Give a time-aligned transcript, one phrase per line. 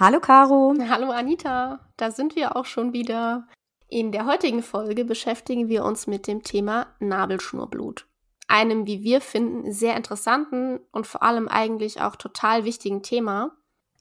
[0.00, 0.74] Hallo Caro.
[0.88, 3.46] Hallo Anita, da sind wir auch schon wieder.
[3.86, 8.06] In der heutigen Folge beschäftigen wir uns mit dem Thema Nabelschnurblut.
[8.48, 13.54] Einem, wie wir finden, sehr interessanten und vor allem eigentlich auch total wichtigen Thema.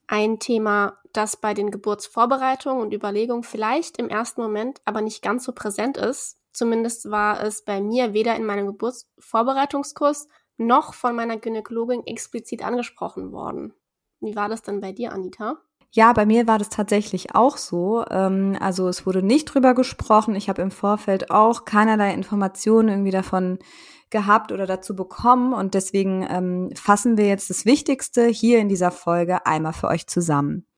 [0.08, 5.44] Ein Thema, das bei den Geburtsvorbereitungen und Überlegungen vielleicht im ersten Moment aber nicht ganz
[5.44, 6.38] so präsent ist.
[6.54, 13.34] Zumindest war es bei mir weder in meinem Geburtsvorbereitungskurs noch von meiner Gynäkologin explizit angesprochen
[13.34, 13.74] worden.
[14.22, 15.58] Wie war das denn bei dir, Anita?
[15.92, 18.06] Ja, bei mir war das tatsächlich auch so.
[18.10, 20.36] Ähm, also es wurde nicht drüber gesprochen.
[20.36, 23.58] Ich habe im Vorfeld auch keinerlei Informationen irgendwie davon
[24.12, 25.54] gehabt oder dazu bekommen.
[25.54, 30.08] Und deswegen ähm, fassen wir jetzt das Wichtigste hier in dieser Folge einmal für euch
[30.08, 30.69] zusammen.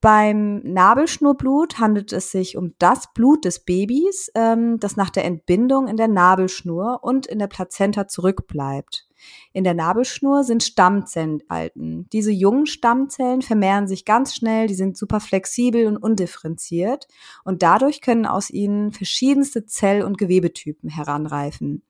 [0.00, 5.88] Beim Nabelschnurblut handelt es sich um das Blut des Babys, ähm, das nach der Entbindung
[5.88, 9.08] in der Nabelschnur und in der Plazenta zurückbleibt.
[9.52, 12.06] In der Nabelschnur sind Stammzellen enthalten.
[12.12, 17.08] Diese jungen Stammzellen vermehren sich ganz schnell, die sind super flexibel und undifferenziert
[17.44, 21.82] und dadurch können aus ihnen verschiedenste Zell- und Gewebetypen heranreifen.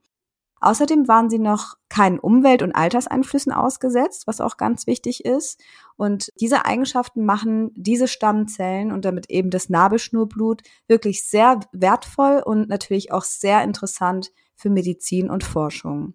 [0.61, 5.61] Außerdem waren sie noch keinen Umwelt- und Alterseinflüssen ausgesetzt, was auch ganz wichtig ist.
[5.97, 12.69] Und diese Eigenschaften machen diese Stammzellen und damit eben das Nabelschnurblut wirklich sehr wertvoll und
[12.69, 16.15] natürlich auch sehr interessant für Medizin und Forschung.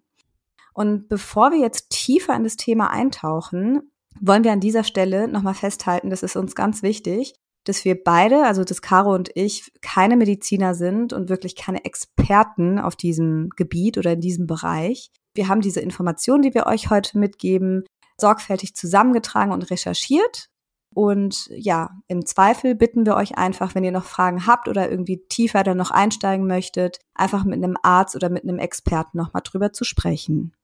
[0.74, 5.54] Und bevor wir jetzt tiefer in das Thema eintauchen, wollen wir an dieser Stelle nochmal
[5.54, 7.34] festhalten, das ist uns ganz wichtig,
[7.64, 12.78] dass wir beide, also das Caro und ich, keine Mediziner sind und wirklich keine Experten
[12.78, 15.10] auf diesem Gebiet oder in diesem Bereich.
[15.34, 17.84] Wir haben diese Informationen, die wir euch heute mitgeben,
[18.20, 20.48] sorgfältig zusammengetragen und recherchiert.
[20.94, 25.24] Und ja, im Zweifel bitten wir euch einfach, wenn ihr noch Fragen habt oder irgendwie
[25.28, 29.72] tiefer dann noch einsteigen möchtet, einfach mit einem Arzt oder mit einem Experten nochmal drüber
[29.72, 30.54] zu sprechen.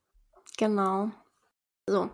[0.56, 1.10] Genau.
[1.88, 2.08] So,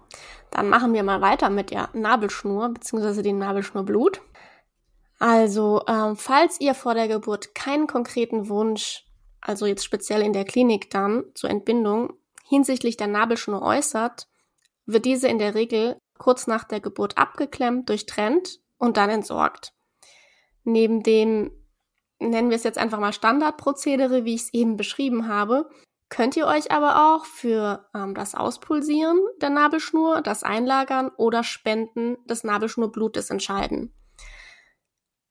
[0.51, 3.21] dann machen wir mal weiter mit der Nabelschnur bzw.
[3.21, 4.23] dem Nabelschnurblut.
[5.19, 9.05] Also, ähm, falls ihr vor der Geburt keinen konkreten Wunsch,
[9.41, 12.13] also jetzt speziell in der Klinik dann zur Entbindung,
[12.45, 14.29] hinsichtlich der Nabelschnur äußert,
[14.85, 19.73] wird diese in der Regel kurz nach der Geburt abgeklemmt, durchtrennt und dann entsorgt.
[20.65, 21.51] Neben dem,
[22.19, 25.69] nennen wir es jetzt einfach mal Standardprozedere, wie ich es eben beschrieben habe,
[26.09, 32.17] könnt ihr euch aber auch für ähm, das Auspulsieren der Nabelschnur, das Einlagern oder Spenden
[32.27, 33.93] des Nabelschnurblutes entscheiden.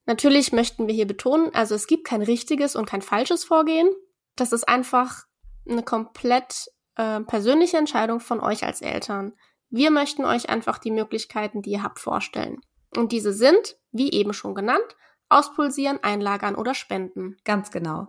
[0.05, 3.89] Natürlich möchten wir hier betonen, also es gibt kein richtiges und kein falsches Vorgehen.
[4.35, 5.23] Das ist einfach
[5.67, 9.33] eine komplett äh, persönliche Entscheidung von euch als Eltern.
[9.69, 12.61] Wir möchten euch einfach die Möglichkeiten, die ihr habt, vorstellen.
[12.95, 14.95] Und diese sind, wie eben schon genannt,
[15.29, 17.37] auspulsieren, einlagern oder spenden.
[17.43, 18.07] Ganz genau.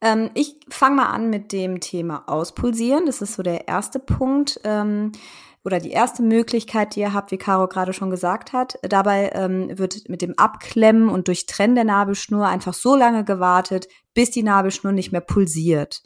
[0.00, 3.06] Ähm, ich fange mal an mit dem Thema Auspulsieren.
[3.06, 4.60] Das ist so der erste Punkt.
[4.64, 5.12] Ähm,
[5.66, 8.78] oder die erste Möglichkeit, die ihr habt, wie Caro gerade schon gesagt hat.
[8.82, 14.30] Dabei ähm, wird mit dem Abklemmen und Durchtrennen der Nabelschnur einfach so lange gewartet, bis
[14.30, 16.04] die Nabelschnur nicht mehr pulsiert.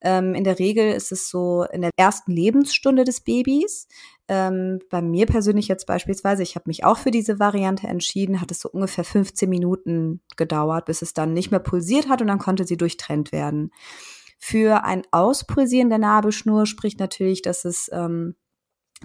[0.00, 3.86] Ähm, in der Regel ist es so in der ersten Lebensstunde des Babys.
[4.28, 8.50] Ähm, bei mir persönlich jetzt beispielsweise, ich habe mich auch für diese Variante entschieden, hat
[8.50, 12.38] es so ungefähr 15 Minuten gedauert, bis es dann nicht mehr pulsiert hat und dann
[12.38, 13.72] konnte sie durchtrennt werden.
[14.38, 18.36] Für ein Auspulsieren der Nabelschnur spricht natürlich, dass es ähm,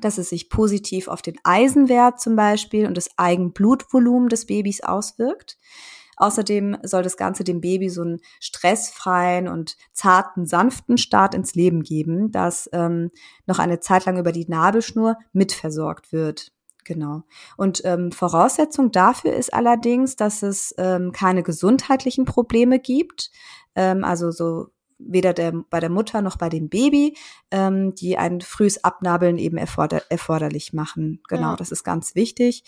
[0.01, 5.57] dass es sich positiv auf den Eisenwert zum Beispiel und das Eigenblutvolumen des Babys auswirkt.
[6.17, 11.83] Außerdem soll das Ganze dem Baby so einen stressfreien und zarten, sanften Start ins Leben
[11.83, 13.11] geben, das ähm,
[13.45, 16.51] noch eine Zeit lang über die Nabelschnur mitversorgt wird.
[16.83, 17.23] Genau.
[17.55, 23.29] Und ähm, Voraussetzung dafür ist allerdings, dass es ähm, keine gesundheitlichen Probleme gibt.
[23.75, 27.15] Ähm, also so weder der, bei der Mutter noch bei dem Baby,
[27.51, 31.21] ähm, die ein frühes Abnabeln eben erforder erforderlich machen.
[31.27, 31.55] Genau, ja.
[31.55, 32.63] das ist ganz wichtig.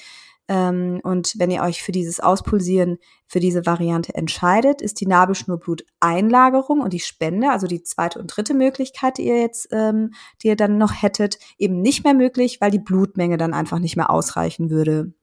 [0.50, 2.98] Ähm, und wenn ihr euch für dieses Auspulsieren,
[3.28, 8.56] für diese Variante entscheidet, ist die Nabelschnurblut-Einlagerung und die Spende, also die zweite und dritte
[8.56, 10.12] Möglichkeit, die ihr jetzt, ähm,
[10.42, 13.96] die ihr dann noch hättet, eben nicht mehr möglich, weil die Blutmenge dann einfach nicht
[13.96, 15.14] mehr ausreichen würde.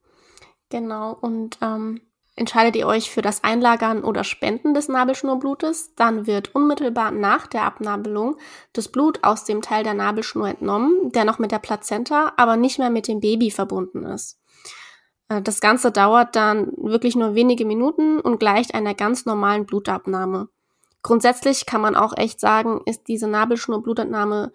[0.69, 2.01] Genau, und ähm,
[2.39, 7.65] Entscheidet ihr euch für das Einlagern oder Spenden des Nabelschnurblutes, dann wird unmittelbar nach der
[7.65, 8.37] Abnabelung
[8.75, 12.79] das Blut aus dem Teil der Nabelschnur entnommen, der noch mit der Plazenta, aber nicht
[12.79, 14.39] mehr mit dem Baby verbunden ist.
[15.31, 20.49] Äh, das Ganze dauert dann wirklich nur wenige Minuten und gleicht einer ganz normalen Blutabnahme.
[21.03, 24.53] Grundsätzlich kann man auch echt sagen, ist diese Nabelschnurblutentnahme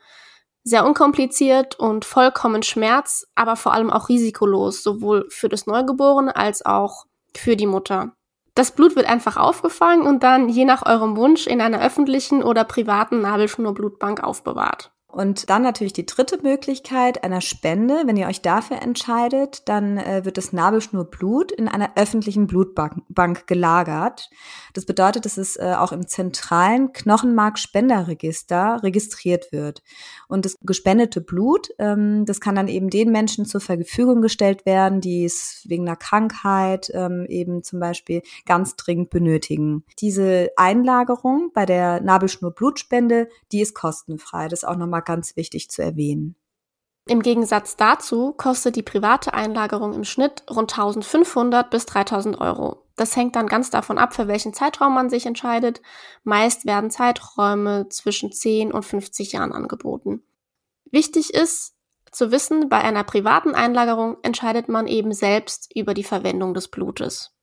[0.64, 6.64] sehr unkompliziert und vollkommen schmerz, aber vor allem auch risikolos, sowohl für das Neugeborene als
[6.64, 7.06] auch
[7.36, 8.14] für die Mutter.
[8.56, 12.64] Das Blut wird einfach aufgefangen und dann je nach eurem Wunsch in einer öffentlichen oder
[12.64, 14.92] privaten Nabelschnurblutbank aufbewahrt.
[15.12, 18.04] Und dann natürlich die dritte Möglichkeit einer Spende.
[18.06, 24.30] Wenn ihr euch dafür entscheidet, dann äh, wird das Nabelschnurblut in einer öffentlichen Blutbank gelagert.
[24.74, 29.84] Das bedeutet, dass es äh, auch im zentralen Knochenmarkspenderregister registriert wird.
[30.30, 35.02] Und das gespendete Blut, ähm, das kann dann eben den Menschen zur Verfügung gestellt werden,
[35.02, 39.84] die es wegen einer Krankheit ähm, eben zum Beispiel ganz dringend benötigen.
[40.00, 44.48] Diese Einlagerung bei der Nabelschnurblutspende, die ist kostenfrei.
[44.48, 46.36] Das ist auch nochmal ganz wichtig zu erwähnen.
[47.08, 52.86] Im Gegensatz dazu kostet die private Einlagerung im Schnitt rund 1500 bis 3000 Euro.
[52.96, 55.82] Das hängt dann ganz davon ab, für welchen Zeitraum man sich entscheidet.
[56.24, 60.22] Meist werden Zeiträume zwischen 10 und 50 Jahren angeboten.
[60.92, 61.76] Wichtig ist
[62.12, 67.34] zu wissen, bei einer privaten Einlagerung entscheidet man eben selbst über die Verwendung des Blutes.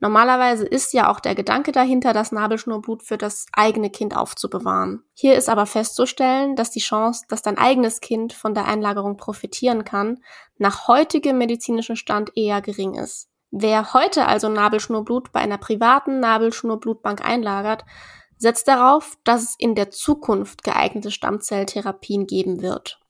[0.00, 5.02] Normalerweise ist ja auch der Gedanke dahinter, das Nabelschnurblut für das eigene Kind aufzubewahren.
[5.12, 9.84] Hier ist aber festzustellen, dass die Chance, dass dein eigenes Kind von der Einlagerung profitieren
[9.84, 10.22] kann,
[10.56, 13.28] nach heutigem medizinischen Stand eher gering ist.
[13.50, 17.84] Wer heute also Nabelschnurblut bei einer privaten Nabelschnurblutbank einlagert,
[18.36, 23.00] setzt darauf, dass es in der Zukunft geeignete Stammzelltherapien geben wird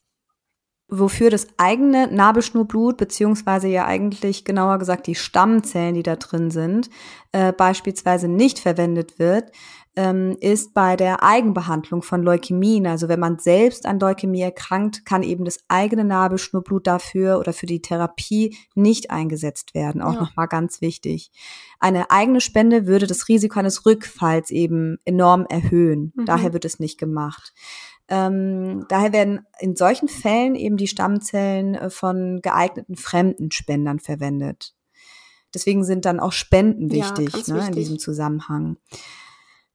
[0.89, 6.89] wofür das eigene Nabelschnurblut, beziehungsweise ja eigentlich genauer gesagt die Stammzellen, die da drin sind,
[7.33, 9.53] äh, beispielsweise nicht verwendet wird,
[9.99, 12.87] ähm, ist bei der Eigenbehandlung von Leukämien.
[12.87, 17.67] Also wenn man selbst an Leukämie erkrankt, kann eben das eigene Nabelschnurblut dafür oder für
[17.67, 20.01] die Therapie nicht eingesetzt werden.
[20.01, 20.21] Auch ja.
[20.21, 21.33] nochmal ganz wichtig.
[21.81, 26.13] Eine eigene Spende würde das Risiko eines Rückfalls eben enorm erhöhen.
[26.15, 26.27] Mhm.
[26.27, 27.53] Daher wird es nicht gemacht.
[28.09, 34.75] Ähm, daher werden in solchen Fällen eben die Stammzellen äh, von geeigneten fremden Spendern verwendet.
[35.55, 37.69] Deswegen sind dann auch Spenden wichtig, ja, ne, wichtig.
[37.69, 38.77] in diesem Zusammenhang.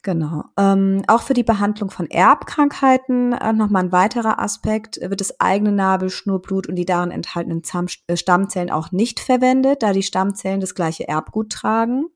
[0.04, 0.44] Genau.
[0.58, 5.72] Ähm, auch für die Behandlung von Erbkrankheiten äh, nochmal ein weiterer Aspekt, wird das eigene
[5.72, 7.62] Nabelschnurblut und die darin enthaltenen
[8.08, 12.08] äh, Stammzellen auch nicht verwendet, da die Stammzellen das gleiche Erbgut tragen.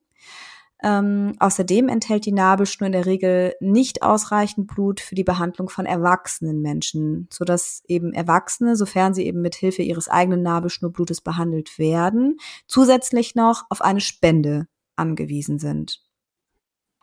[0.82, 5.86] Ähm, außerdem enthält die Nabelschnur in der Regel nicht ausreichend Blut für die Behandlung von
[5.86, 12.38] erwachsenen Menschen, sodass eben Erwachsene, sofern sie eben mit Hilfe ihres eigenen Nabelschnurblutes behandelt werden,
[12.66, 16.07] zusätzlich noch auf eine Spende angewiesen sind.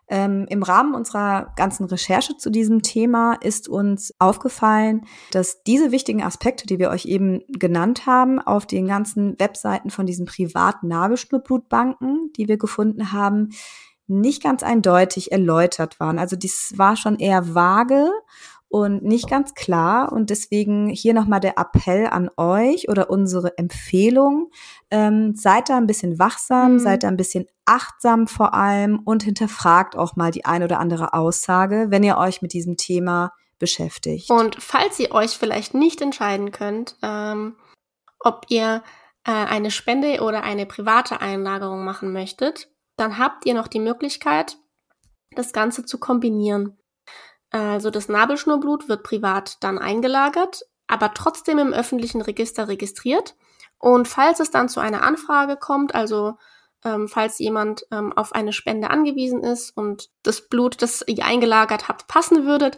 [0.07, 6.21] Ähm, Im Rahmen unserer ganzen Recherche zu diesem Thema ist uns aufgefallen, dass diese wichtigen
[6.21, 12.31] Aspekte, die wir euch eben genannt haben, auf den ganzen Webseiten von diesen privaten Nabelschnurblutbanken,
[12.37, 13.49] die wir gefunden haben,
[14.07, 16.19] nicht ganz eindeutig erläutert waren.
[16.19, 18.11] Also dies war schon eher vage
[18.75, 20.11] und nicht ganz klar.
[20.11, 24.51] Und deswegen hier nochmal der Appell an euch oder unsere Empfehlung.
[24.91, 26.79] Ähm, seid da ein bisschen wachsam, mhm.
[26.79, 31.13] seid da ein bisschen achtsam vor allem und hinterfragt auch mal die ein oder andere
[31.13, 34.29] Aussage, wenn ihr euch mit diesem Thema beschäftigt.
[34.29, 37.55] Und falls ihr euch vielleicht nicht entscheiden könnt, ähm,
[38.19, 38.83] ob ihr
[39.23, 42.67] äh, eine Spende oder eine private Einlagerung machen möchtet,
[42.97, 44.57] dann habt ihr noch die Möglichkeit,
[45.33, 46.77] das Ganze zu kombinieren.
[47.55, 53.35] Also das Nabelschnurblut wird privat dann eingelagert, aber trotzdem im öffentlichen Register registriert.
[53.77, 56.33] Und falls es dann zu einer Anfrage kommt, also
[56.83, 61.87] ähm, falls jemand ähm, auf eine Spende angewiesen ist und das Blut, das ihr eingelagert
[61.87, 62.77] habt, passen würdet,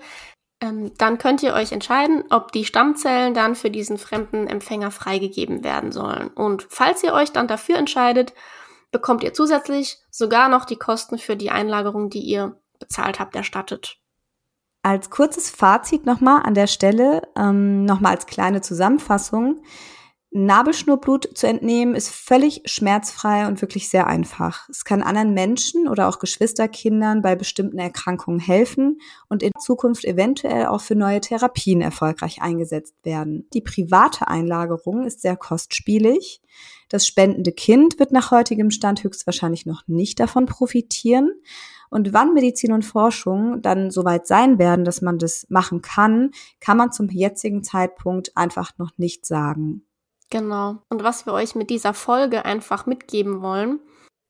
[0.61, 5.63] ähm, dann könnt ihr euch entscheiden, ob die Stammzellen dann für diesen fremden Empfänger freigegeben
[5.63, 6.27] werden sollen.
[6.27, 8.35] Und falls ihr euch dann dafür entscheidet,
[8.91, 13.97] bekommt ihr zusätzlich sogar noch die Kosten für die Einlagerung, die ihr bezahlt habt, erstattet.
[14.87, 19.61] Als kurzes Fazit nochmal an der Stelle, ähm, nochmal als kleine Zusammenfassung.
[20.31, 24.69] Nabelschnurblut zu entnehmen ist völlig schmerzfrei und wirklich sehr einfach.
[24.69, 30.67] Es kann anderen Menschen oder auch Geschwisterkindern bei bestimmten Erkrankungen helfen und in Zukunft eventuell
[30.67, 33.45] auch für neue Therapien erfolgreich eingesetzt werden.
[33.53, 36.39] Die private Einlagerung ist sehr kostspielig.
[36.87, 41.29] Das spendende Kind wird nach heutigem Stand höchstwahrscheinlich noch nicht davon profitieren.
[41.89, 46.77] Und wann Medizin und Forschung dann soweit sein werden, dass man das machen kann, kann
[46.77, 49.85] man zum jetzigen Zeitpunkt einfach noch nicht sagen.
[50.29, 50.77] Genau.
[50.89, 53.79] Und was wir euch mit dieser Folge einfach mitgeben wollen,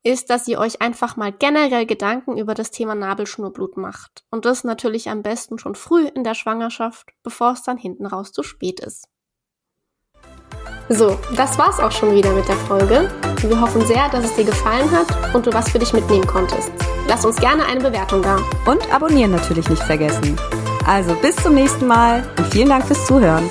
[0.04, 4.24] ist, dass ihr euch einfach mal generell Gedanken über das Thema Nabelschnurblut macht.
[4.32, 8.32] Und das natürlich am besten schon früh in der Schwangerschaft, bevor es dann hinten raus
[8.32, 9.10] zu spät ist.
[10.90, 13.10] So, das war's auch schon wieder mit der Folge.
[13.42, 16.72] Wir hoffen sehr, dass es dir gefallen hat und du was für dich mitnehmen konntest.
[17.08, 18.38] Lass uns gerne eine Bewertung da.
[18.66, 20.38] Und abonnieren natürlich nicht vergessen.
[20.86, 23.50] Also bis zum nächsten Mal und vielen Dank fürs Zuhören.